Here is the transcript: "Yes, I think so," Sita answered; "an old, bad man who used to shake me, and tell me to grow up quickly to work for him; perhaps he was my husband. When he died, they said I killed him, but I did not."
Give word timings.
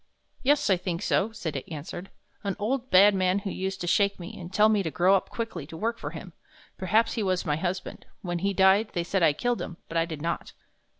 "Yes, 0.41 0.67
I 0.71 0.77
think 0.77 1.03
so," 1.03 1.31
Sita 1.31 1.61
answered; 1.71 2.09
"an 2.43 2.55
old, 2.57 2.89
bad 2.89 3.13
man 3.13 3.37
who 3.37 3.51
used 3.51 3.79
to 3.81 3.85
shake 3.85 4.19
me, 4.19 4.35
and 4.39 4.51
tell 4.51 4.67
me 4.67 4.81
to 4.81 4.89
grow 4.89 5.13
up 5.15 5.29
quickly 5.29 5.67
to 5.67 5.77
work 5.77 5.99
for 5.99 6.09
him; 6.09 6.33
perhaps 6.75 7.13
he 7.13 7.21
was 7.21 7.45
my 7.45 7.55
husband. 7.57 8.07
When 8.23 8.39
he 8.39 8.51
died, 8.51 8.93
they 8.93 9.03
said 9.03 9.21
I 9.21 9.33
killed 9.33 9.61
him, 9.61 9.77
but 9.87 9.97
I 9.97 10.05
did 10.05 10.19
not." 10.19 10.53